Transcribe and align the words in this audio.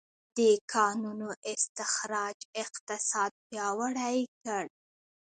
د 0.37 0.39
کانونو 0.73 1.27
استخراج 1.53 2.37
اقتصاد 2.63 3.31
پیاوړی 3.47 4.19
کړ. 4.41 4.63